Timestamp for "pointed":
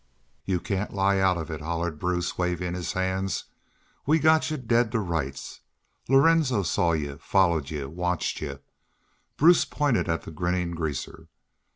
9.63-10.09